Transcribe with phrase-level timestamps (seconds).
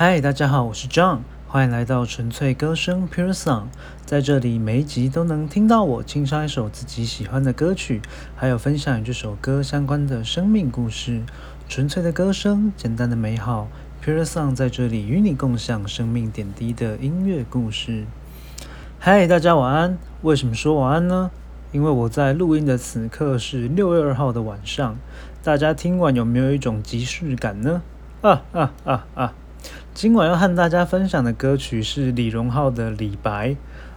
[0.00, 3.64] 嗨，大家好，我是 John，欢迎来到纯粹歌声 Pure Song。
[4.06, 8.00] 在这里，每一集都能听到我清唱一首自己喜欢的歌曲，
[8.36, 11.24] 还有分享与这首歌相关的生命故事。
[11.68, 13.66] 纯粹的歌声，简单的美好
[14.04, 18.04] ，Pure Song 在这里与你共享生命点滴的音乐故事。
[19.00, 19.98] 嗨，大家晚安。
[20.22, 21.32] 为什么说晚安呢？
[21.72, 24.96] 因为我在录音的此刻是六月二号的晚上。
[25.42, 27.82] 大家听完有没有一种即视感呢？
[28.20, 29.34] 啊啊啊啊！
[29.94, 33.48] 今晚要和大家分享的歌曲是李荣浩的《李白》。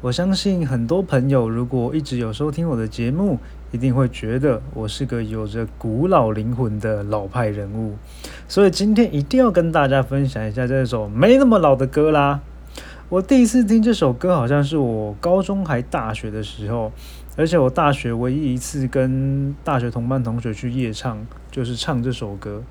[0.00, 3.38] 我相信很多朋友如果一直有收听我的节目，
[3.72, 7.96] 一定会觉得我是个有着古老灵魂的老派人物。
[8.46, 12.40] 所以今天一定要跟大家分享一下这首没那么老的歌啦。
[13.08, 16.90] 我第一次听这首歌，好像是我高中还大学的时候，
[17.36, 22.62] 而且我大学唯一一次跟大学同班同学去夜唱，就是唱这首歌。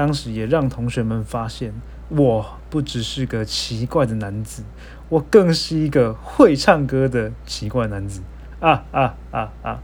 [0.00, 1.74] 当时也让同学们发现。
[2.08, 4.62] 我不只是个奇怪的男子，
[5.10, 8.22] 我更是一个会唱歌的奇怪男子
[8.60, 9.78] 啊啊啊啊！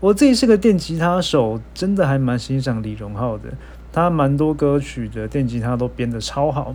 [0.00, 3.52] 我自己是个电吉他手，真的还蛮欣赏李荣浩的，
[3.92, 6.74] 他蛮多歌曲的电吉他都编得超好。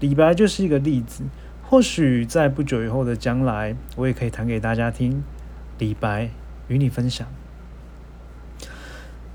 [0.00, 1.22] 李白就是一个例子，
[1.62, 5.22] 或许在不久以后的将来，我也可以弹给大家听。
[5.78, 6.28] 李白
[6.66, 7.28] 与你分享。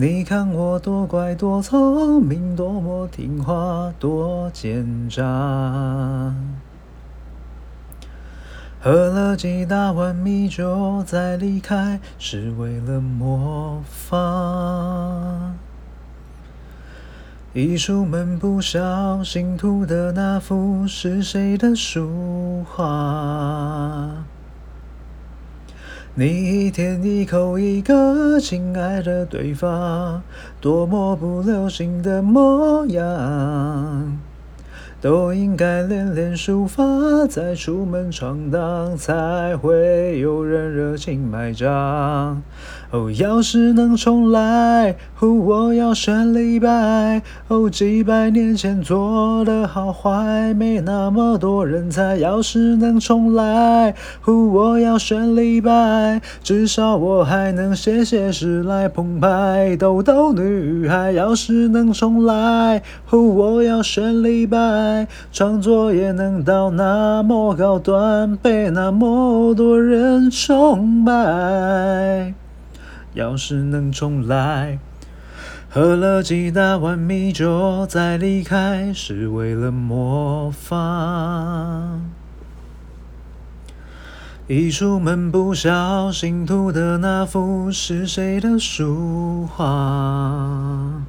[0.00, 5.24] 你看我多乖多聪明，多么听话多奸诈。
[8.80, 15.56] 喝了几大碗米酒再离开，是为了模仿。
[17.52, 24.27] 一出门不小心涂的那幅是谁的书画？
[26.20, 26.26] 你
[26.66, 30.20] 一天一口一个亲爱的对方，
[30.60, 34.18] 多么不流行的模样，
[35.00, 36.82] 都应该练练书法，
[37.28, 42.42] 再出门闯荡，才会有人热情买账。
[42.90, 47.22] 哦，要是能重来，我要选李白。
[47.46, 52.16] 哦，几百年前做的好坏，没那么多人猜。
[52.16, 53.94] 要是能重来，
[54.24, 56.20] 我要选李白。
[56.42, 61.12] 至少我还能写写诗来澎湃，逗逗女孩。
[61.12, 64.87] 要是能重来，我要选李白。
[65.32, 72.34] 创作也能到那么高端，被那么多人崇拜。
[73.14, 74.78] 要是能重来，
[75.68, 82.08] 喝了几大碗米酒再离开，是为了模仿。
[84.46, 91.02] 一出门不小心涂的那幅是谁的书画？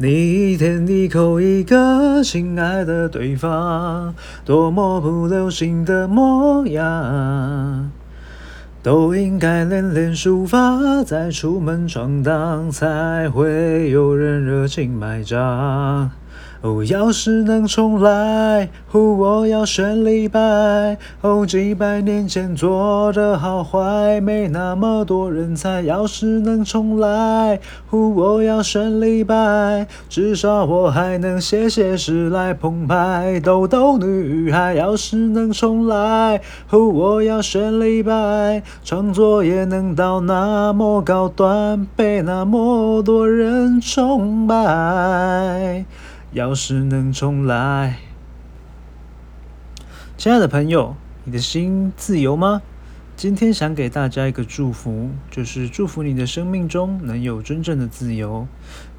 [0.00, 4.14] 你一天一口一个亲爱的对方，
[4.44, 7.90] 多么不流行的模样。
[8.80, 16.12] 都应该练练书法，再出门闯荡，才会有人热情买账。
[16.60, 20.40] 哦，要是能重来，哦我要选李白。
[21.20, 25.82] 哦，几百年前做的好坏，没那么多人猜。
[25.82, 27.60] 要是能重来，
[27.90, 29.86] 哦我要选李白。
[30.08, 34.74] 至少我还能写写诗来澎湃，逗逗女孩。
[34.74, 38.64] 要是能重来，哦我要选李白。
[38.84, 45.84] 创作也能到那么高端，被那么多人崇拜。
[46.32, 48.00] 要是能重来，
[50.18, 50.94] 亲爱的朋友，
[51.24, 52.60] 你的心自由吗？
[53.16, 58.46] 今天想给大家一个祝福，就是祝福你的生命中能有真正的自由，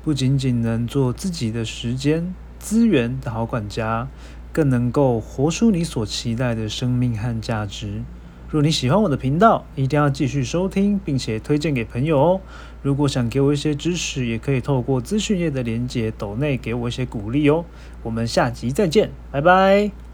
[0.04, 4.08] 不仅仅能做自己的时间资源的好管家，
[4.52, 8.02] 更能够活出你所期待的生命和价值。
[8.50, 12.42] 如果你喜欢我的频道，一定要继续收听，并且推荐给朋友哦。
[12.82, 17.64] 如果想给我一些支持，也可以透过资讯页的连接抖内给我一些鼓励哦。
[18.02, 20.09] 我们下集再见，拜拜。